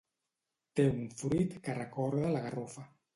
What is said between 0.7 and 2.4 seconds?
Té un fruit que recorda